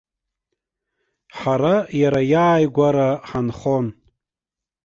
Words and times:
Ҳара 1.37 1.75
иара 2.01 2.21
иааигәара 2.31 3.09
ҳанхон. 3.29 3.85